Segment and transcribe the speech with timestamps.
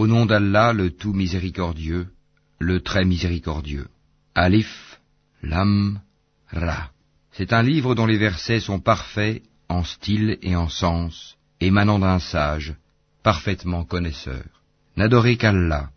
[0.00, 2.08] Au nom d'Allah, le tout miséricordieux,
[2.58, 3.86] le très miséricordieux.
[4.34, 5.00] Alif,
[5.40, 6.00] Lam,
[6.48, 6.90] Ra.
[7.30, 12.18] C'est un livre dont les versets sont parfaits en style et en sens, émanant d'un
[12.18, 12.74] sage,
[13.22, 14.42] parfaitement connaisseur.
[14.96, 15.90] N'adorez qu'Allah.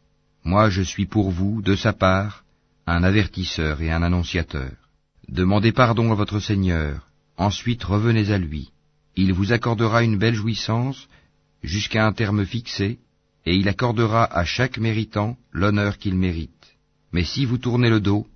[0.44, 2.44] Moi je suis pour vous, de sa part,
[2.86, 4.74] un avertisseur et un annonciateur.
[5.28, 8.70] Demandez pardon à votre Seigneur, ensuite revenez à lui.
[9.16, 11.08] Il vous accordera une belle jouissance
[11.64, 13.00] jusqu'à un terme fixé,
[13.48, 16.66] et il accordera à chaque méritant l'honneur qu'il mérite.
[17.14, 18.28] Mais si vous tournez le dos,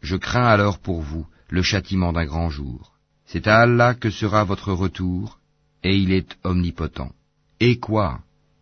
[0.00, 2.94] je crains alors pour vous le châtiment d'un grand jour.
[3.26, 5.38] C'est à Allah que sera votre retour,
[5.82, 7.12] et il est omnipotent.
[7.60, 8.20] Et quoi?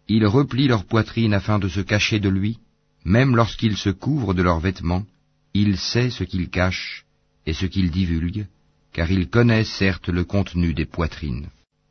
[0.09, 2.59] Ils replient leur poitrine afin de se cacher de lui,
[3.05, 5.07] même lorsqu'ils se couvrent de leurs vêtements,
[5.55, 7.05] il sait ce qu'ils cachent
[7.47, 8.49] et ce qu'ils divulguent,
[8.93, 11.47] car il connaît certes le contenu des poitrines.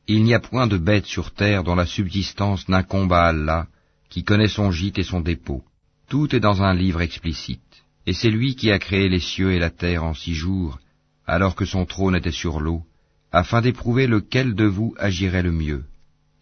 [0.07, 3.67] Il n'y a point de bête sur terre dont la subsistance n'incombe à Allah,
[4.11, 5.63] qui connaît son gîte et son dépôt.
[6.09, 7.71] Tout est dans un livre explicite.
[8.05, 10.79] Et c'est lui qui a créé les cieux et la terre en six jours,
[11.25, 12.83] alors que son trône était sur l'eau,
[13.31, 15.85] afin d'éprouver lequel de vous agirait le mieux.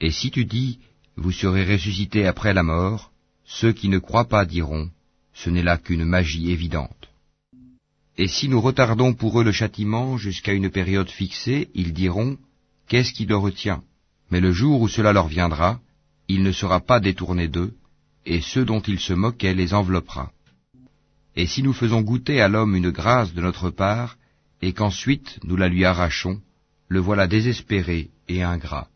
[0.02, 0.80] Et si tu dis,
[1.16, 3.12] vous serez ressuscité après la mort,
[3.46, 4.90] ceux qui ne croient pas diront,
[5.34, 7.10] ce n'est là qu'une magie évidente.
[8.18, 12.38] Et si nous retardons pour eux le châtiment jusqu'à une période fixée, ils diront,
[12.88, 13.84] qu'est-ce qui le retient?
[14.32, 15.80] Mais le jour où cela leur viendra,
[16.30, 17.74] il ne sera pas détourné d'eux,
[18.26, 20.32] et ceux dont ils se moquaient les enveloppera.
[21.36, 24.18] Et si nous faisons goûter à l'homme une grâce de notre part,
[24.62, 26.40] et qu'ensuite nous la lui arrachons,
[26.88, 28.88] le voilà désespéré et ingrat.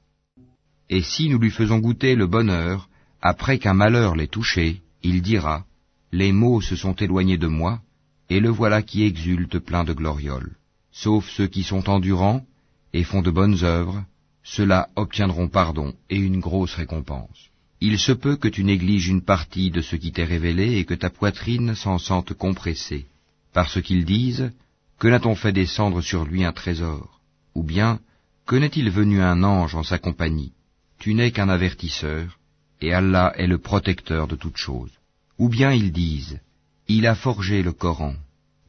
[0.90, 2.88] Et si nous lui faisons goûter le bonheur,
[3.22, 5.66] après qu'un malheur l'ait touché, il dira,
[6.12, 7.82] Les maux se sont éloignés de moi,
[8.30, 10.56] et le voilà qui exulte plein de glorioles.
[10.92, 12.46] Sauf ceux qui sont endurants
[12.94, 14.04] et font de bonnes œuvres,
[14.44, 17.50] ceux-là obtiendront pardon et une grosse récompense.
[17.80, 20.94] Il se peut que tu négliges une partie de ce qui t'est révélé et que
[20.94, 23.06] ta poitrine s'en sente compressée,
[23.54, 24.52] parce qu'ils disent,
[25.00, 27.20] que n'a-t-on fait descendre sur lui un trésor?
[27.56, 28.00] Ou bien,
[28.46, 30.54] que n'est-il venu un ange en sa compagnie?
[30.98, 32.40] Tu n'es qu'un avertisseur,
[32.80, 34.92] et Allah est le protecteur de toutes choses.
[35.38, 36.40] Ou bien ils disent,
[36.88, 38.16] il a forgé le Coran.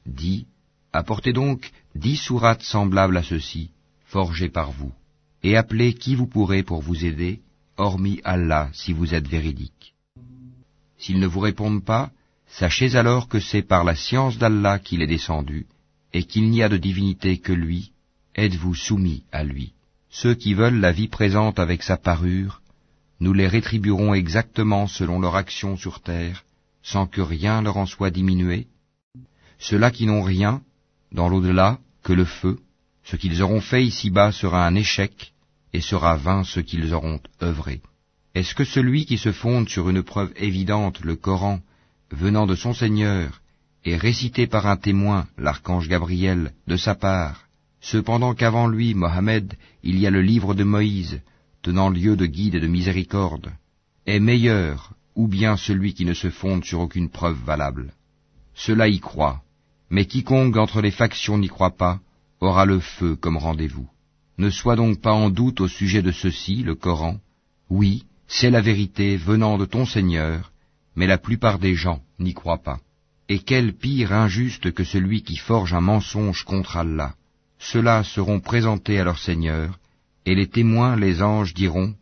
[0.07, 0.47] Dis,
[0.93, 3.71] apportez donc dix sourates semblables à ceci,
[4.05, 4.93] forgées par vous,
[5.45, 7.43] et appelez qui vous pourrez pour vous aider,
[7.77, 9.95] hormis Allah si vous êtes véridique.
[10.97, 12.11] S'ils ne vous répondent pas,
[12.47, 15.67] sachez alors que c'est par la science d'Allah qu'il est descendu,
[16.15, 17.93] et qu'il n'y a de divinité que lui,
[18.35, 19.75] êtes-vous soumis à lui.
[20.09, 22.63] Ceux qui veulent la vie présente avec sa parure,
[23.21, 26.45] nous les rétribuerons exactement selon leur action sur terre,
[26.83, 28.67] sans que rien leur en soit diminué.
[29.59, 30.63] Ceux-là qui n'ont rien,
[31.13, 32.61] dans l'au-delà, que le feu,
[33.05, 35.34] ce qu'ils auront fait ici-bas sera un échec,
[35.75, 37.83] et sera vain ce qu'ils auront œuvré.
[38.35, 41.61] Est-ce que celui qui se fonde sur une preuve évidente, le Coran,
[42.11, 43.43] venant de son Seigneur,
[43.85, 47.49] et récité par un témoin, l'archange Gabriel, de sa part,
[47.81, 51.21] cependant qu'avant lui, Mohammed, il y a le livre de Moïse,
[51.61, 53.53] tenant lieu de guide et de miséricorde,
[54.07, 57.93] est meilleur, ou bien celui qui ne se fonde sur aucune preuve valable?
[58.55, 59.43] Cela y croit,
[59.91, 61.99] mais quiconque entre les factions n'y croit pas,
[62.41, 63.89] aura le feu comme rendez-vous.
[64.37, 67.19] Ne sois donc pas en doute au sujet de ceci, le Coran.
[67.71, 70.53] Oui, c'est la vérité venant de ton Seigneur,
[70.97, 72.81] mais la plupart des gens n'y croient pas.
[73.29, 77.15] Et quel pire injuste que celui qui forge un mensonge contre Allah.
[77.59, 79.79] Ceux-là seront présentés à leur Seigneur,
[80.27, 81.95] et les témoins, les anges, diront,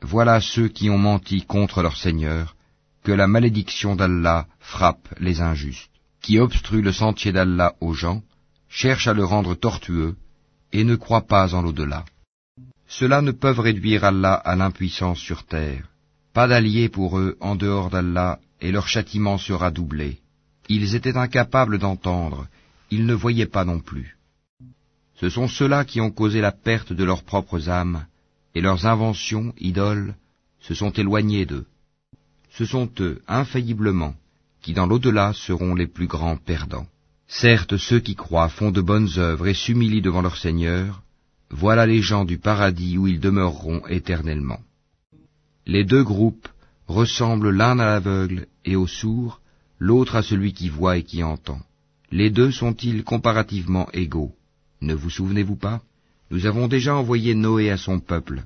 [0.00, 2.56] Voilà ceux qui ont menti contre leur Seigneur,
[3.02, 5.90] que la malédiction d'Allah frappe les injustes,
[6.22, 8.22] qui obstruent le sentier d'Allah aux gens,
[8.68, 10.16] cherchent à le rendre tortueux,
[10.72, 12.04] et ne croient pas en l'au-delà.
[12.88, 15.88] Ceux-là ne peuvent réduire Allah à l'impuissance sur terre.
[16.32, 20.18] Pas d'alliés pour eux en dehors d'Allah, et leur châtiment sera doublé.
[20.68, 22.46] Ils étaient incapables d'entendre,
[22.90, 24.16] ils ne voyaient pas non plus.
[25.20, 28.06] Ce sont ceux-là qui ont causé la perte de leurs propres âmes,
[28.54, 30.14] et leurs inventions, idoles,
[30.60, 31.66] se sont éloignées d'eux.
[32.50, 34.14] Ce sont eux, infailliblement,
[34.62, 36.86] qui dans l'au-delà seront les plus grands perdants.
[37.32, 41.04] Certes, ceux qui croient font de bonnes œuvres et s'humilient devant leur Seigneur,
[41.48, 44.58] voilà les gens du paradis où ils demeureront éternellement.
[45.64, 46.48] Les deux groupes
[46.88, 49.40] ressemblent l'un à l'aveugle et au sourd,
[49.78, 51.60] l'autre à celui qui voit et qui entend.
[52.10, 54.34] Les deux sont-ils comparativement égaux?
[54.80, 55.82] Ne vous souvenez-vous pas?
[56.32, 58.42] Nous avons déjà envoyé Noé à son peuple.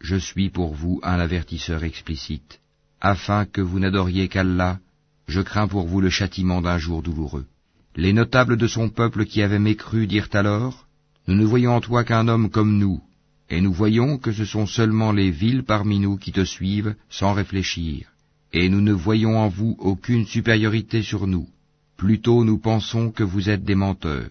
[0.00, 2.60] Je suis pour vous un avertisseur explicite.
[3.00, 4.80] Afin que vous n'adoriez qu'Allah,
[5.28, 7.46] je crains pour vous le châtiment d'un jour douloureux.
[7.96, 10.86] Les notables de son peuple qui avaient mécru dirent alors,
[11.26, 13.00] Nous ne voyons en toi qu'un homme comme nous,
[13.50, 17.32] et nous voyons que ce sont seulement les villes parmi nous qui te suivent sans
[17.32, 18.14] réfléchir
[18.54, 21.48] et nous ne voyons en vous aucune supériorité sur nous.
[21.96, 24.30] Plutôt nous pensons que vous êtes des menteurs.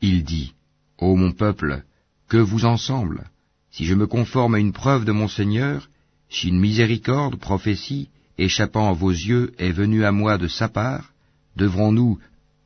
[0.00, 0.54] Il dit,
[0.98, 1.82] Ô mon peuple,
[2.28, 3.24] que vous ensemble,
[3.72, 5.88] si je me conforme à une preuve de mon Seigneur,
[6.30, 11.12] si une miséricorde, prophétie, échappant à vos yeux, est venue à moi de sa part,
[11.56, 12.20] devrons-nous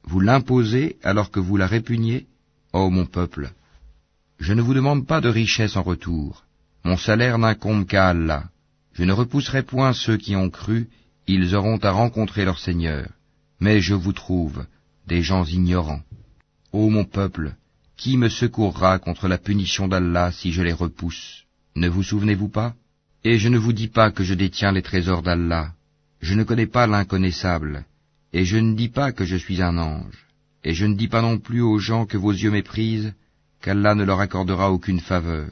[0.09, 2.27] vous l'imposer alors que vous la répugnez
[2.73, 3.53] Ô mon peuple,
[4.39, 6.45] je ne vous demande pas de richesse en retour,
[6.83, 8.45] mon salaire n'incombe qu'à Allah.
[8.95, 10.89] Je ne repousserai point ceux qui ont cru,
[11.27, 13.07] ils auront à rencontrer leur Seigneur.
[13.61, 14.65] Mais je vous trouve
[15.07, 16.05] des gens ignorants.
[16.73, 17.55] Ô mon peuple,
[17.99, 21.45] qui me secourra contre la punition d'Allah si je les repousse?
[21.77, 22.75] Ne vous souvenez-vous pas?
[23.25, 25.73] Et je ne vous dis pas que je détiens les trésors d'Allah.
[26.21, 27.85] Je ne connais pas l'inconnaissable.
[28.33, 30.27] Et je ne dis pas que je suis un ange.
[30.65, 33.15] Et je ne dis pas non plus aux gens que vos yeux méprisent,
[33.61, 35.51] qu'Allah ne leur accordera aucune faveur.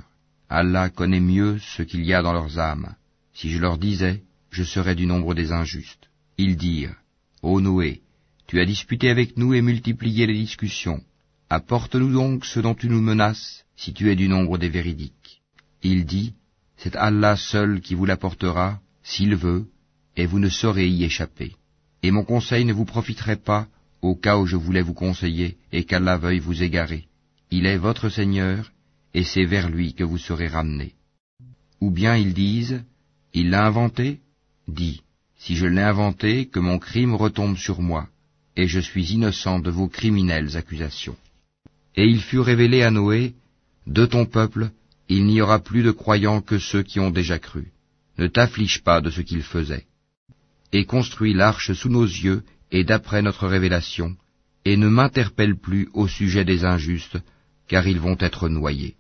[0.49, 2.95] Allah connaît mieux ce qu'il y a dans leurs âmes.
[3.35, 6.09] Si je leur disais, je serais du nombre des injustes.
[6.39, 6.97] Ils dirent,
[7.43, 8.03] Ô Noé,
[8.47, 11.03] tu as disputé avec nous et multiplié les discussions.
[11.49, 15.43] Apporte-nous donc ce dont tu nous menaces, si tu es du nombre des véridiques.
[15.83, 16.35] Il dit,
[16.77, 19.67] C'est Allah seul qui vous l'apportera, s'il veut,
[20.17, 21.55] et vous ne saurez y échapper.
[22.07, 23.67] Et mon conseil ne vous profiterait pas,
[24.01, 27.03] au cas où je voulais vous conseiller, et qu'Allah veuille vous égarer.
[27.51, 28.71] Il est votre Seigneur,
[29.13, 30.95] et c'est vers lui que vous serez ramenés.
[31.81, 32.85] Ou bien ils disent,
[33.35, 34.21] Il l'a inventé?
[34.69, 35.03] Dis,
[35.37, 38.07] si je l'ai inventé, que mon crime retombe sur moi,
[38.57, 41.17] et je suis innocent de vos criminelles accusations.
[41.97, 43.35] Et il fut révélé à Noé,
[43.89, 44.71] De ton peuple,
[45.09, 47.73] il n'y aura plus de croyants que ceux qui ont déjà cru.
[48.17, 49.87] Ne t'afflige pas de ce qu'ils faisaient.
[50.73, 54.17] Et construis l'arche sous nos yeux et d'après notre révélation,
[54.65, 57.19] et ne m'interpelle plus au sujet des injustes,
[57.69, 58.97] car ils vont être noyés.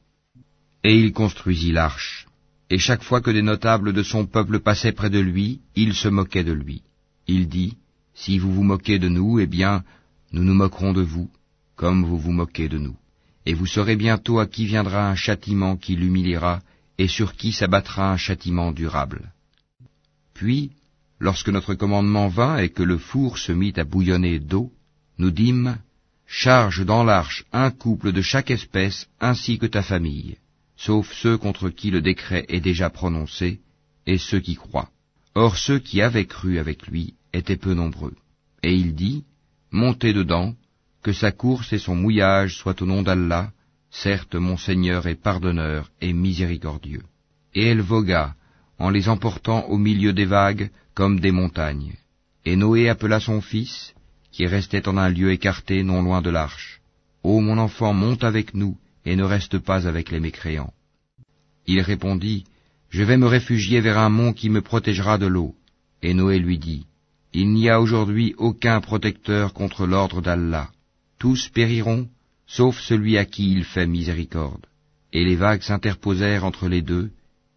[0.84, 2.26] Et il construisit l'arche,
[2.70, 6.08] et chaque fois que des notables de son peuple passaient près de lui, il se
[6.08, 6.82] moquait de lui.
[7.26, 7.76] Il dit,
[8.14, 9.84] Si vous vous moquez de nous, eh bien,
[10.32, 11.30] nous nous moquerons de vous
[11.76, 12.96] comme vous vous moquez de nous.
[13.44, 16.62] Et vous saurez bientôt à qui viendra un châtiment qui l'humiliera,
[16.98, 19.32] et sur qui s'abattra un châtiment durable.
[20.32, 20.72] Puis,
[21.18, 24.72] lorsque notre commandement vint et que le four se mit à bouillonner d'eau,
[25.18, 25.78] nous dîmes,
[26.28, 30.38] Charge dans l'arche un couple de chaque espèce ainsi que ta famille,
[30.76, 33.60] sauf ceux contre qui le décret est déjà prononcé,
[34.06, 34.90] et ceux qui croient.
[35.36, 38.16] Or ceux qui avaient cru avec lui étaient peu nombreux.
[38.62, 39.24] Et il dit,
[39.70, 40.54] Montez dedans,
[41.02, 43.52] que sa course et son mouillage soient au nom d'Allah,
[43.90, 47.04] certes mon Seigneur est pardonneur et miséricordieux.
[47.54, 48.34] Et elle vogua,
[48.78, 51.94] en les emportant au milieu des vagues comme des montagnes.
[52.44, 53.94] Et Noé appela son fils,
[54.32, 56.80] qui restait en un lieu écarté non loin de l'arche.
[57.22, 60.72] Ô mon enfant, monte avec nous, et ne reste pas avec les mécréants.
[61.66, 62.44] Il répondit,
[62.90, 65.54] Je vais me réfugier vers un mont qui me protégera de l'eau.
[66.02, 66.86] Et Noé lui dit,
[67.32, 70.70] Il n'y a aujourd'hui aucun protecteur contre l'ordre d'Allah
[71.18, 72.08] tous périront,
[72.46, 74.66] sauf celui à qui il fait miséricorde.
[75.12, 77.10] Et les vagues s'interposèrent entre les deux,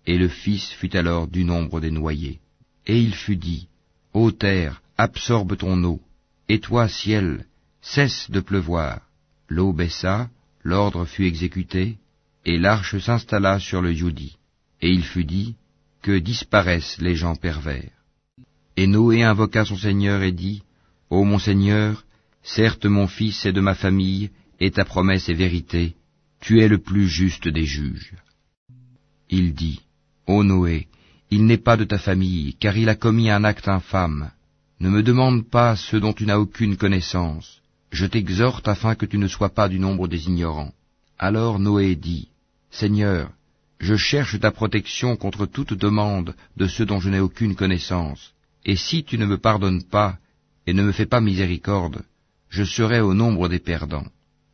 [0.10, 2.40] et le Fils fut alors du nombre des noyés.
[2.88, 3.68] Et il fut dit,
[4.12, 6.02] Ô terre, absorbe ton eau,
[6.48, 7.46] et toi, ciel,
[7.80, 9.02] cesse de pleuvoir.
[9.50, 10.32] L'eau baissa,
[10.64, 12.00] l'ordre fut exécuté,
[12.44, 14.38] et l'arche s'installa sur le Youdi.
[14.82, 15.54] Et il fut dit,
[16.02, 17.92] Que disparaissent les gens pervers.
[18.78, 20.64] Et Noé invoqua son Seigneur et dit,
[21.12, 22.04] Ô mon Seigneur,
[22.42, 25.96] Certes mon fils est de ma famille, et ta promesse est vérité,
[26.40, 28.16] tu es le plus juste des juges.
[29.30, 29.82] Il dit,
[30.32, 30.88] Ô Noé,
[31.32, 34.30] il n'est pas de ta famille, car il a commis un acte infâme.
[34.80, 37.62] Ne me demande pas ce dont tu n'as aucune connaissance.
[37.92, 40.72] Je t'exhorte afin que tu ne sois pas du nombre des ignorants.
[41.18, 42.28] Alors Noé dit,
[42.70, 43.32] Seigneur,
[43.80, 48.34] je cherche ta protection contre toute demande de ceux dont je n'ai aucune connaissance.
[48.66, 50.20] Et si tu ne me pardonnes pas
[50.68, 52.04] et ne me fais pas miséricorde,
[52.50, 54.06] je serai au nombre des perdants.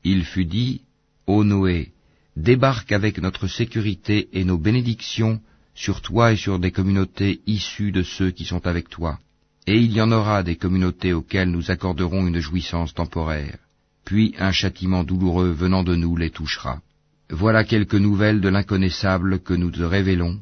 [0.06, 0.84] Il fut dit,
[1.28, 1.92] Ô Noé,
[2.38, 5.42] débarque avec notre sécurité et nos bénédictions
[5.76, 9.20] sur toi et sur des communautés issues de ceux qui sont avec toi.
[9.68, 13.58] Et il y en aura des communautés auxquelles nous accorderons une jouissance temporaire,
[14.06, 16.82] puis un châtiment douloureux venant de nous les touchera.
[17.30, 20.40] Voilà quelques nouvelles de l'inconnaissable que nous te révélons.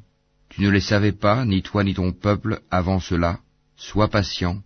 [0.50, 3.40] Tu ne les savais pas, ni toi ni ton peuple, avant cela.
[3.76, 4.62] Sois patient,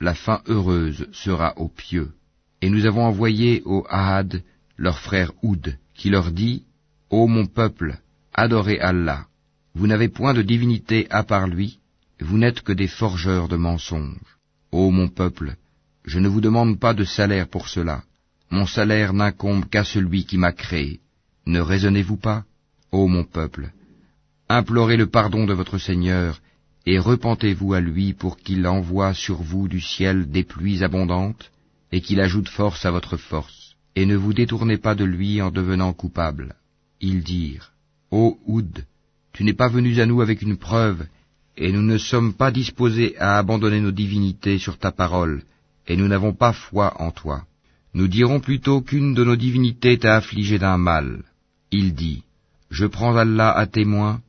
[0.00, 2.12] la fin heureuse sera aux pieux.
[2.60, 4.42] Et nous avons envoyé au Ahad
[4.76, 6.64] leur frère Oud, qui leur dit,
[7.10, 7.98] Ô mon peuple,
[8.34, 9.26] adorez Allah.
[9.74, 11.78] Vous n'avez point de divinité à part lui,
[12.20, 14.38] vous n'êtes que des forgeurs de mensonges.
[14.70, 15.56] Ô mon peuple,
[16.04, 18.02] je ne vous demande pas de salaire pour cela.
[18.50, 21.00] Mon salaire n'incombe qu'à celui qui m'a créé.
[21.46, 22.44] Ne raisonnez-vous pas,
[22.90, 23.70] ô mon peuple?
[24.48, 26.40] Implorez le pardon de votre Seigneur,
[26.84, 31.50] et repentez-vous à lui pour qu'il envoie sur vous du ciel des pluies abondantes,
[31.92, 35.50] et qu'il ajoute force à votre force, et ne vous détournez pas de lui en
[35.50, 36.56] devenant coupable.
[37.00, 37.72] Ils dirent,
[38.10, 38.84] Ô Oud,
[39.32, 41.06] tu n'es pas venu à nous avec une preuve,
[41.56, 45.42] et nous ne sommes pas disposés à abandonner nos divinités sur ta parole,
[45.86, 47.44] et nous n'avons pas foi en toi.
[47.94, 51.22] Nous dirons plutôt qu'une de nos divinités t'a affligé d'un mal.
[51.70, 52.22] Il dit,
[52.70, 54.20] Je prends Allah à témoin,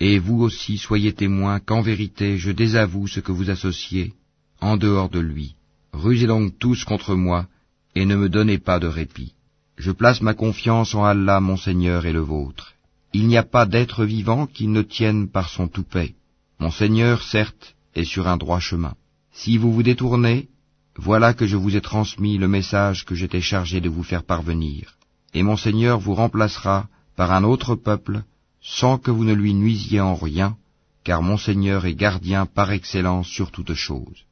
[0.00, 4.12] et vous aussi soyez témoins qu'en vérité je désavoue ce que vous associez
[4.60, 5.54] en dehors de lui.
[5.92, 7.46] Rusez donc tous contre moi,
[7.94, 9.34] et ne me donnez pas de répit.
[9.76, 12.74] Je place ma confiance en Allah mon Seigneur et le vôtre.
[13.14, 16.14] Il n'y a pas d'être vivant qui ne tienne par son toupet.
[16.58, 18.94] Mon Seigneur, certes, est sur un droit chemin.
[19.32, 20.48] Si vous vous détournez,
[20.96, 24.96] voilà que je vous ai transmis le message que j'étais chargé de vous faire parvenir,
[25.34, 28.22] et mon Seigneur vous remplacera par un autre peuple,
[28.60, 30.56] sans que vous ne lui nuisiez en rien,
[31.04, 34.24] car mon Seigneur est gardien par excellence sur toutes choses.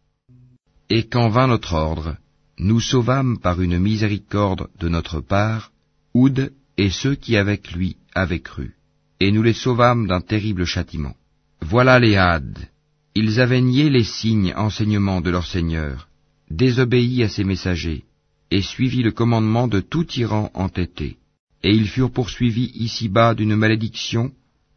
[0.88, 2.16] Et quand vint notre ordre,
[2.58, 5.72] nous sauvâmes par une miséricorde de notre part
[6.14, 8.74] Oud et ceux qui avec lui avaient cru,
[9.20, 11.14] et nous les sauvâmes d'un terrible châtiment.
[11.60, 12.68] Voilà les Hades.
[13.14, 16.08] Ils avaient nié les signes enseignements de leur Seigneur,
[16.50, 18.04] désobéi à ses messagers,
[18.50, 21.18] et suivi le commandement de tout tyran entêté.
[21.62, 24.32] Et ils furent poursuivis ici-bas d'une malédiction,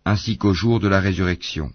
[0.06, 1.72] ainsi qu'au jour de la résurrection.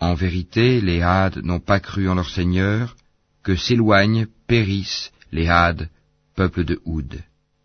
[0.00, 2.96] En vérité, les Hades n'ont pas cru en leur Seigneur,
[3.42, 5.88] que s'éloignent, périssent les Hades,
[6.36, 7.20] peuple de Houd.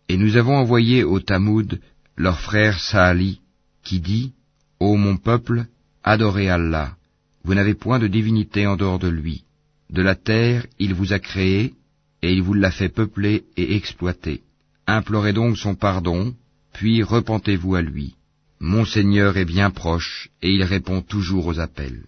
[0.08, 1.80] Et nous avons envoyé au Tamoud
[2.18, 3.40] leur frère Saali,
[3.84, 4.32] qui dit,
[4.80, 5.66] Ô mon peuple,
[6.02, 6.96] adorez Allah,
[7.44, 9.44] vous n'avez point de divinité en dehors de lui.
[9.88, 11.74] De la terre il vous a créé,
[12.20, 14.42] et il vous l'a fait peupler et exploiter.
[14.86, 16.34] Implorez donc son pardon,
[16.72, 18.16] puis repentez-vous à lui.
[18.58, 22.02] Mon Seigneur est bien proche, et il répond toujours aux appels.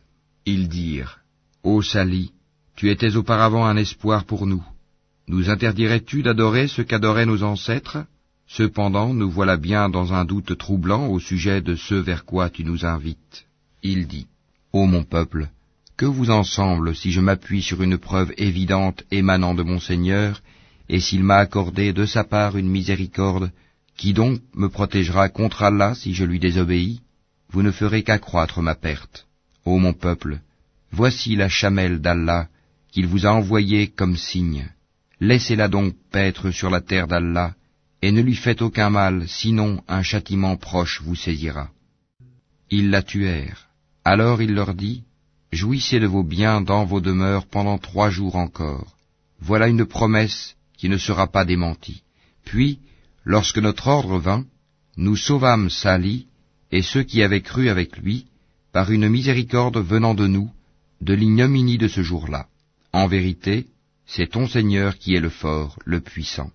[0.45, 1.21] Ils dirent,
[1.63, 2.33] Ô Sali,
[2.75, 4.65] tu étais auparavant un espoir pour nous.
[5.29, 7.99] Nous interdirais-tu d'adorer ce qu'adoraient nos ancêtres?
[8.53, 12.65] Cependant, nous voilà bien dans un doute troublant au sujet de ce vers quoi tu
[12.65, 13.47] nous invites.
[13.85, 14.27] Il dit,
[14.73, 15.49] Ô mon peuple,
[15.97, 20.43] que vous en semble si je m'appuie sur une preuve évidente émanant de mon Seigneur,
[20.89, 23.53] et s'il m'a accordé de sa part une miséricorde,
[23.97, 27.03] qui donc me protégera contre Allah si je lui désobéis?
[27.53, 29.29] Vous ne ferez qu'accroître ma perte.
[29.65, 30.41] Ô mon peuple,
[30.91, 32.49] voici la chamelle d'Allah
[32.91, 34.69] qu'il vous a envoyée comme signe.
[35.21, 37.55] Laissez-la donc paître sur la terre d'Allah,
[38.03, 41.71] et ne lui faites aucun mal, sinon un châtiment proche vous saisira.
[42.71, 43.69] Ils la tuèrent.
[44.05, 45.05] Alors il leur dit,
[45.53, 48.97] Jouissez de vos biens dans vos demeures pendant trois jours encore.
[49.41, 52.03] Voilà une promesse qui ne sera pas démentie.
[52.45, 52.79] Puis,
[53.25, 54.45] lorsque notre ordre vint,
[54.97, 56.27] nous sauvâmes Sali
[56.71, 58.27] et ceux qui avaient cru avec lui,
[58.73, 60.51] par une miséricorde venant de nous,
[61.01, 62.47] de l'ignominie de ce jour-là.
[62.93, 63.67] En vérité,
[64.07, 66.51] c'est ton Seigneur qui est le fort, le puissant.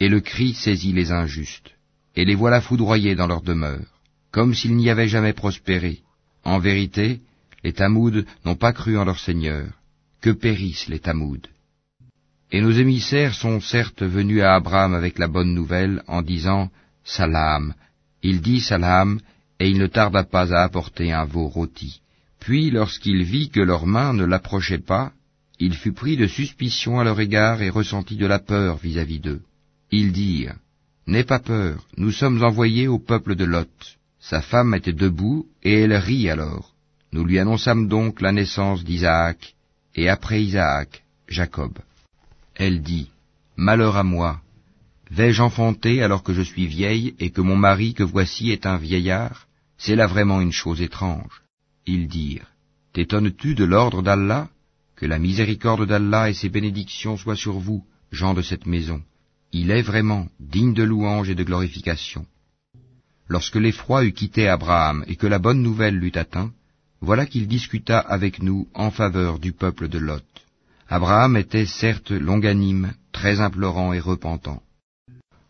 [0.00, 1.72] Et le cri saisit les injustes,
[2.16, 4.00] et les voilà foudroyés dans leur demeure,
[4.32, 6.00] comme s'ils n'y avaient jamais prospéré.
[6.42, 7.20] En vérité,
[7.62, 9.66] les Tamouds n'ont pas cru en leur Seigneur.
[10.22, 11.48] Que périssent les Tamouds.
[12.52, 16.70] Et nos émissaires sont certes venus à Abraham avec la bonne nouvelle en disant
[17.04, 17.74] Salam.
[18.22, 19.20] Il dit Salam,
[19.58, 22.00] et il ne tarda pas à apporter un veau rôti.
[22.38, 25.12] Puis, lorsqu'il vit que leurs mains ne l'approchaient pas,
[25.58, 29.42] il fut pris de suspicion à leur égard et ressentit de la peur vis-à-vis d'eux.
[29.90, 30.56] Ils dirent,
[31.06, 33.98] N'aie pas peur, nous sommes envoyés au peuple de Lot.
[34.20, 36.74] Sa femme était debout, et elle rit alors.
[37.12, 39.54] Nous lui annonçâmes donc la naissance d'Isaac,
[39.96, 41.78] et après Isaac, Jacob.
[42.54, 43.10] Elle dit,
[43.56, 44.40] Malheur à moi,
[45.10, 48.76] vais-je enfanter alors que je suis vieille et que mon mari que voici est un
[48.76, 49.48] vieillard?
[49.76, 51.42] C'est là vraiment une chose étrange.
[51.86, 52.52] Ils dirent,
[52.92, 54.48] T'étonnes-tu de l'ordre d'Allah?
[54.94, 59.02] Que la miséricorde d'Allah et ses bénédictions soient sur vous, gens de cette maison.
[59.52, 62.24] Il est vraiment digne de louange et de glorification.
[63.28, 66.52] Lorsque l'effroi eut quitté Abraham et que la bonne nouvelle l'eut atteint,
[67.00, 70.24] voilà qu'il discuta avec nous en faveur du peuple de Lot.
[70.88, 74.62] Abraham était certes longanime, très implorant et repentant.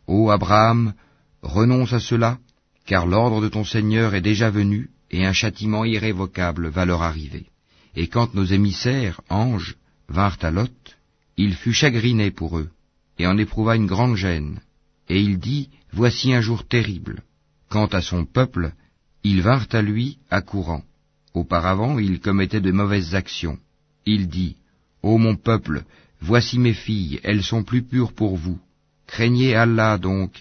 [0.07, 0.95] Ô Abraham,
[1.43, 2.39] renonce à cela,
[2.87, 7.47] car l'ordre de ton Seigneur est déjà venu, et un châtiment irrévocable va leur arriver.
[7.97, 9.77] Et quand nos émissaires, anges,
[10.09, 10.97] vinrent à Lot,
[11.37, 12.71] il fut chagriné pour eux,
[13.21, 14.61] et en éprouva une grande gêne.
[15.11, 17.23] Et il dit, Voici un jour terrible.
[17.69, 18.73] Quant à son peuple,
[19.23, 20.83] ils vinrent à lui accourant.
[21.35, 23.59] Auparavant, il commettait de mauvaises actions.
[24.07, 24.57] Il dit,
[25.03, 25.85] Ô mon peuple,
[26.23, 28.59] voici mes filles, elles sont plus pures pour vous.
[29.07, 30.33] Craignez Allah donc,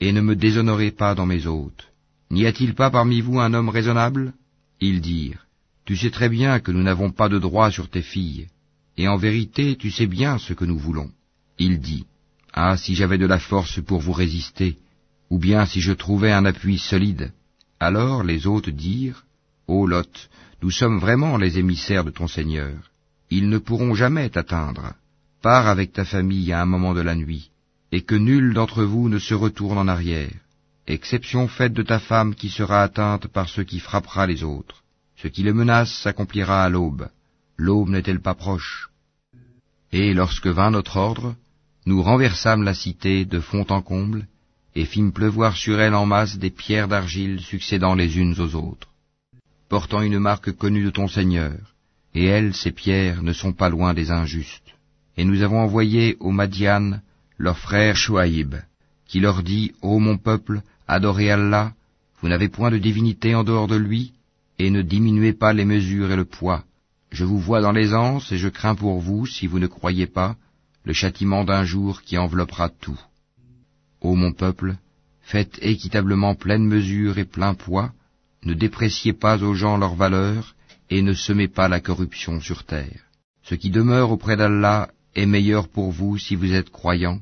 [0.00, 1.88] et ne me déshonorez pas dans mes hôtes.
[2.30, 4.32] N'y a-t-il pas parmi vous un homme raisonnable?
[4.80, 5.44] Ils dirent,
[5.86, 8.46] Tu sais très bien que nous n'avons pas de droit sur tes filles,
[8.96, 11.10] et en vérité tu sais bien ce que nous voulons.
[11.58, 12.06] Il dit,
[12.52, 14.78] Ah, si j'avais de la force pour vous résister,
[15.30, 17.32] ou bien si je trouvais un appui solide.
[17.80, 19.24] Alors les hôtes dirent,
[19.66, 20.28] Ô Lot,
[20.62, 22.74] nous sommes vraiment les émissaires de ton Seigneur.
[23.30, 24.94] Ils ne pourront jamais t'atteindre.
[25.42, 27.50] Pars avec ta famille à un moment de la nuit,
[27.92, 30.32] et que nul d'entre vous ne se retourne en arrière,
[30.86, 34.82] exception faite de ta femme qui sera atteinte par ce qui frappera les autres.
[35.16, 37.08] Ce qui le menace s'accomplira à l'aube.
[37.56, 38.90] L'aube n'est-elle pas proche?
[39.92, 41.34] Et lorsque vint notre ordre,
[41.88, 44.26] nous renversâmes la cité de fond en comble,
[44.74, 48.90] et fîmes pleuvoir sur elle en masse des pierres d'argile succédant les unes aux autres,
[49.70, 51.56] portant une marque connue de ton Seigneur,
[52.14, 54.74] et elles, ces pierres, ne sont pas loin des injustes.
[55.16, 57.00] Et nous avons envoyé aux Madian
[57.38, 58.56] leur frère Chouaïb,
[59.06, 61.72] qui leur dit, Ô mon peuple, adorez Allah,
[62.20, 64.12] vous n'avez point de divinité en dehors de lui,
[64.58, 66.64] et ne diminuez pas les mesures et le poids.
[67.10, 70.36] Je vous vois dans l'aisance, et je crains pour vous, si vous ne croyez pas,
[70.88, 72.98] le châtiment d'un jour qui enveloppera tout.
[74.00, 74.76] Ô mon peuple,
[75.20, 77.92] faites équitablement pleine mesure et plein poids,
[78.42, 80.54] ne dépréciez pas aux gens leur valeur,
[80.88, 83.02] et ne semez pas la corruption sur terre.
[83.42, 87.20] Ce qui demeure auprès d'Allah est meilleur pour vous si vous êtes croyants,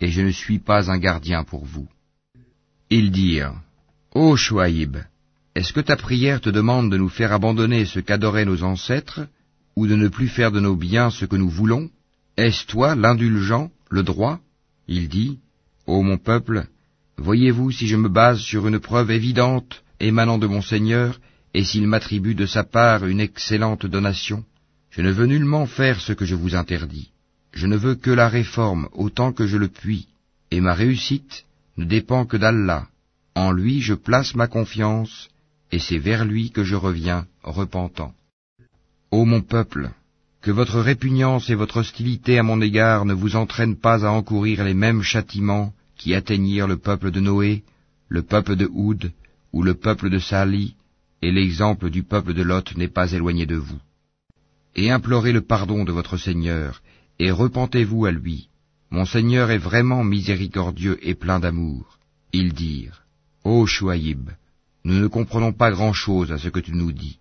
[0.00, 1.88] et je ne suis pas un gardien pour vous.
[2.88, 3.56] Ils dirent,
[4.14, 4.96] Ô Chouaïb,
[5.56, 9.26] est-ce que ta prière te demande de nous faire abandonner ce qu'adoraient nos ancêtres,
[9.74, 11.90] ou de ne plus faire de nos biens ce que nous voulons?
[12.38, 14.38] Est-ce toi l'indulgent, le droit?
[14.86, 15.40] Il dit,
[15.88, 16.68] Ô mon peuple,
[17.16, 21.18] voyez-vous si je me base sur une preuve évidente émanant de mon Seigneur,
[21.52, 24.44] et s'il m'attribue de sa part une excellente donation?
[24.92, 27.10] Je ne veux nullement faire ce que je vous interdis.
[27.52, 30.06] Je ne veux que la réforme autant que je le puis,
[30.52, 31.44] et ma réussite
[31.76, 32.86] ne dépend que d'Allah.
[33.34, 35.28] En lui je place ma confiance,
[35.72, 38.14] et c'est vers lui que je reviens, repentant.
[39.10, 39.90] Ô mon peuple,
[40.48, 44.64] que votre répugnance et votre hostilité à mon égard ne vous entraînent pas à encourir
[44.64, 47.64] les mêmes châtiments qui atteignirent le peuple de Noé,
[48.08, 49.12] le peuple de Houd,
[49.52, 50.74] ou le peuple de Sali,
[51.20, 53.78] et l'exemple du peuple de Lot n'est pas éloigné de vous.
[54.74, 56.80] Et implorez le pardon de votre Seigneur,
[57.18, 58.48] et repentez-vous à lui.
[58.88, 61.98] Mon Seigneur est vraiment miséricordieux et plein d'amour.
[62.32, 63.02] Ils dirent,
[63.44, 64.30] Ô Chouaïb,
[64.84, 67.18] nous ne comprenons pas grand-chose à ce que tu nous dis,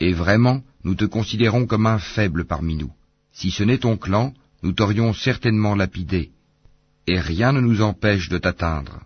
[0.00, 2.92] et vraiment nous te considérons comme un faible parmi nous.
[3.32, 6.30] Si ce n'est ton clan, nous t'aurions certainement lapidé,
[7.06, 9.00] et rien ne nous empêche de t'atteindre.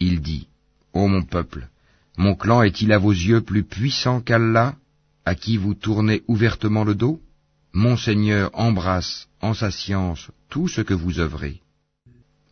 [0.00, 0.48] Il dit,
[0.92, 1.68] Ô mon peuple,
[2.16, 4.76] mon clan est-il à vos yeux plus puissant qu'Allah,
[5.24, 7.20] à qui vous tournez ouvertement le dos?
[7.72, 11.62] Mon Seigneur embrasse, en sa science, tout ce que vous œuvrez.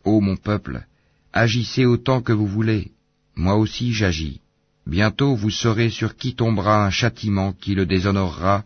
[0.03, 0.85] Ô mon peuple,
[1.31, 2.91] agissez autant que vous voulez,
[3.35, 4.41] moi aussi j'agis.
[4.85, 8.63] Bientôt vous saurez sur qui tombera un châtiment qui le déshonorera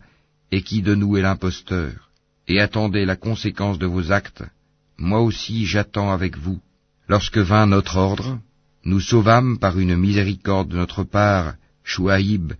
[0.50, 2.10] et qui de nous est l'imposteur.
[2.48, 4.44] Et attendez la conséquence de vos actes.
[4.98, 6.60] Moi aussi j'attends avec vous.
[7.08, 8.38] Lorsque vint notre ordre,
[8.84, 12.54] nous sauvâmes par une miséricorde de notre part Chouaïb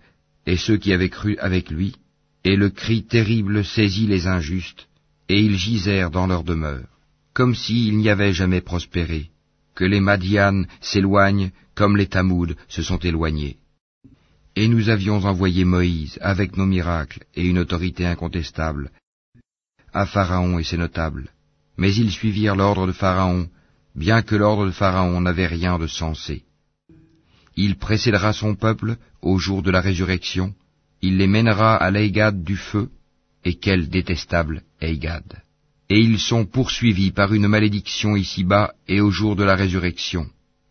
[0.45, 1.95] et ceux qui avaient cru avec lui,
[2.43, 4.87] et le cri terrible saisit les injustes,
[5.27, 6.87] et ils gisèrent dans leur demeure,
[7.33, 9.29] comme s'ils n'y avaient jamais prospéré,
[9.77, 13.57] que les Madianes s'éloignent comme les Tamouds se sont éloignés.
[14.55, 18.89] Et nous avions envoyé Moïse avec nos miracles et une autorité incontestable
[19.93, 21.29] à Pharaon et ses notables,
[21.77, 23.49] mais ils suivirent l'ordre de Pharaon,
[23.95, 26.43] bien que l'ordre de Pharaon n'avait rien de sensé.
[27.55, 30.55] Il précédera son peuple au jour de la résurrection,
[31.03, 32.89] il les mènera à l'Eigad du feu,
[33.45, 35.46] et quel détestable Eigad.
[35.89, 40.27] Et ils sont poursuivis par une malédiction ici-bas et au jour de la résurrection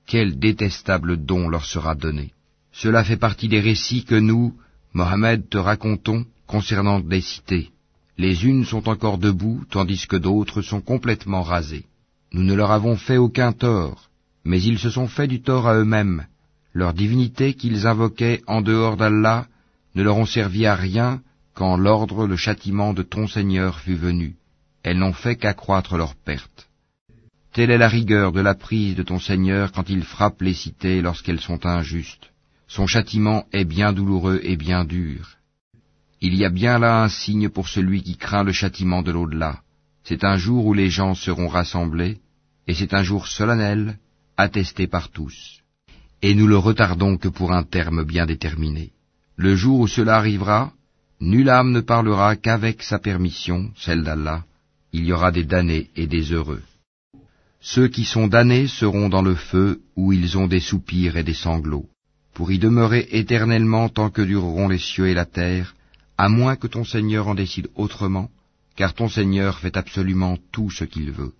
[0.06, 2.32] quel détestable don leur sera donné.
[2.72, 4.54] Cela fait partie des récits que nous,
[4.92, 7.70] Mohammed, te racontons concernant des cités.
[8.16, 11.86] Les unes sont encore debout, tandis que d'autres sont complètement rasées.
[12.32, 14.08] Nous ne leur avons fait aucun tort,
[14.44, 16.26] mais ils se sont fait du tort à eux-mêmes.
[16.72, 19.46] Leur divinité qu'ils invoquaient en dehors d'Allah
[19.94, 21.20] ne leur ont servi à rien
[21.54, 24.36] quand l'ordre, le châtiment de ton Seigneur fut venu.
[24.86, 26.68] Elles n'ont fait qu'accroître leur perte.
[27.52, 31.02] Telle est la rigueur de la prise de ton Seigneur quand il frappe les cités
[31.02, 32.30] lorsqu'elles sont injustes.
[32.68, 35.38] Son châtiment est bien douloureux et bien dur.
[36.20, 39.60] Il y a bien là un signe pour celui qui craint le châtiment de l'au-delà.
[40.04, 42.18] C'est un jour où les gens seront rassemblés,
[42.68, 43.98] et c'est un jour solennel,
[44.36, 45.62] attesté par tous.
[46.22, 48.92] Et nous le retardons que pour un terme bien déterminé.
[49.34, 50.72] Le jour où cela arrivera,
[51.20, 54.44] nulle âme ne parlera qu'avec sa permission, celle d'Allah.
[54.98, 56.62] Il y aura des damnés et des heureux.
[57.60, 61.34] Ceux qui sont damnés seront dans le feu où ils ont des soupirs et des
[61.44, 61.86] sanglots,
[62.32, 65.74] pour y demeurer éternellement tant que dureront les cieux et la terre,
[66.16, 68.30] à moins que ton Seigneur en décide autrement,
[68.74, 71.34] car ton Seigneur fait absolument tout ce qu'il veut.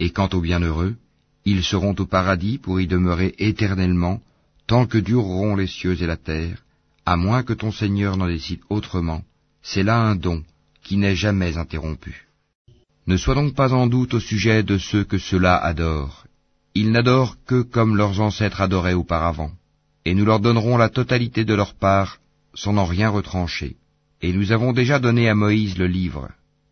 [0.00, 0.96] Et quant aux bienheureux,
[1.44, 4.20] ils seront au paradis pour y demeurer éternellement,
[4.66, 6.64] tant que dureront les cieux et la terre,
[7.04, 9.22] à moins que ton Seigneur n'en décide autrement,
[9.62, 10.42] c'est là un don
[10.82, 12.25] qui n'est jamais interrompu.
[13.06, 16.26] Ne sois donc pas en doute au sujet de ceux que ceux-là adorent.
[16.74, 19.52] Ils n'adorent que comme leurs ancêtres adoraient auparavant,
[20.04, 22.18] et nous leur donnerons la totalité de leur part
[22.54, 23.76] sans en rien retrancher.
[24.22, 26.30] Et nous avons déjà donné à Moïse le livre.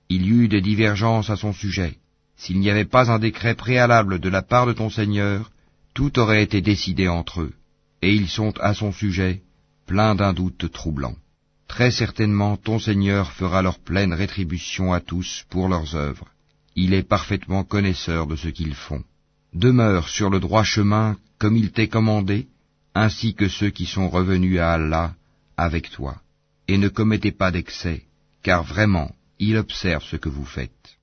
[0.09, 1.99] Il y eut des divergences à son sujet.
[2.37, 5.51] S'il n'y avait pas un décret préalable de la part de ton Seigneur,
[5.95, 7.53] tout aurait été décidé entre eux,
[8.03, 9.43] et ils sont à son sujet
[9.87, 11.15] pleins d'un doute troublant.
[11.69, 16.29] Très certainement ton Seigneur fera leur pleine rétribution à tous pour leurs œuvres.
[16.77, 19.03] Il est parfaitement connaisseur de ce qu'ils font.
[19.53, 22.49] Demeure sur le droit chemin comme il t'est commandé,
[22.95, 25.15] ainsi que ceux qui sont revenus à Allah
[25.57, 26.21] avec toi.
[26.69, 28.03] Et ne commettez pas d'excès,
[28.43, 30.99] car vraiment, il observe ce que vous faites.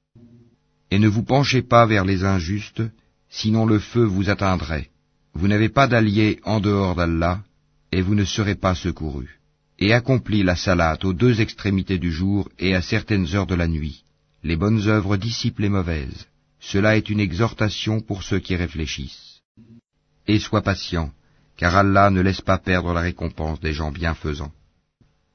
[0.89, 2.83] Et ne vous penchez pas vers les injustes,
[3.29, 4.89] sinon le feu vous atteindrait.
[5.33, 7.41] Vous n'avez pas d'alliés en dehors d'Allah,
[7.91, 9.40] et vous ne serez pas secourus.
[9.83, 13.67] Et accomplis la salate aux deux extrémités du jour et à certaines heures de la
[13.67, 14.03] nuit.
[14.43, 16.27] Les bonnes œuvres dissipent les mauvaises.
[16.59, 19.41] Cela est une exhortation pour ceux qui réfléchissent.
[20.27, 21.11] Et sois patient,
[21.57, 24.53] car Allah ne laisse pas perdre la récompense des gens bienfaisants.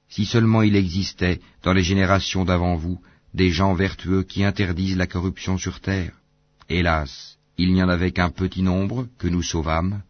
[0.09, 3.01] Si seulement il existait, dans les générations d'avant vous,
[3.35, 6.13] des gens vertueux qui interdisent la corruption sur terre.
[6.69, 10.03] Hélas, il n'y en avait qu'un petit nombre que nous sauvâmes,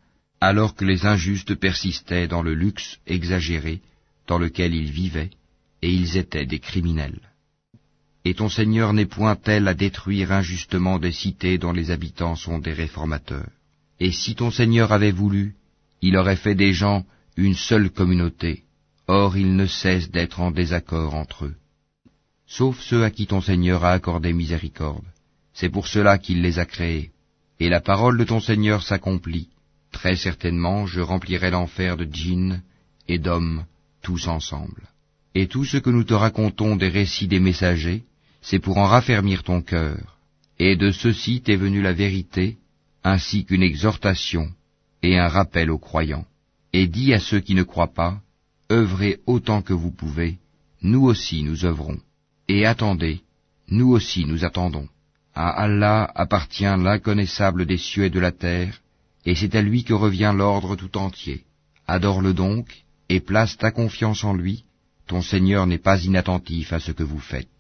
[0.43, 3.81] alors que les injustes persistaient dans le luxe exagéré
[4.27, 5.31] dans lequel ils vivaient,
[5.83, 7.21] et ils étaient des criminels.
[8.25, 12.59] Et ton Seigneur n'est point tel à détruire injustement des cités dont les habitants sont
[12.59, 13.51] des réformateurs.
[14.01, 15.55] Et si ton Seigneur avait voulu,
[16.03, 17.05] il aurait fait des gens
[17.37, 18.65] une seule communauté,
[19.07, 21.55] or ils ne cessent d'être en désaccord entre eux.
[22.47, 25.05] Sauf ceux à qui ton Seigneur a accordé miséricorde,
[25.55, 27.11] c'est pour cela qu'il les a créés.
[27.59, 29.49] Et la parole de ton Seigneur s'accomplit.
[29.93, 32.61] Très certainement je remplirai l'enfer de djinns
[33.09, 33.65] et d'hommes,
[34.27, 34.83] ensemble.
[35.35, 38.05] Et tout ce que nous te racontons des récits des messagers,
[38.41, 40.19] c'est pour en raffermir ton cœur.
[40.59, 42.57] Et de ceci t'est venue la vérité,
[43.05, 44.47] ainsi qu'une exhortation
[45.03, 46.27] et un rappel aux croyants.
[46.73, 48.21] Et dis à ceux qui ne croient pas,
[48.71, 50.39] œuvrez autant que vous pouvez,
[50.83, 51.99] nous aussi nous œuvrons.
[52.49, 53.21] Et attendez,
[53.69, 54.89] nous aussi nous attendons.
[55.35, 58.81] À Allah appartient l'inconnaissable des cieux et de la terre,
[59.27, 61.45] et c'est à lui que revient l'ordre tout entier.
[61.87, 64.65] Adore-le donc, et place ta confiance en lui,
[65.07, 67.56] ton Seigneur n'est pas inattentif à ce que vous faites.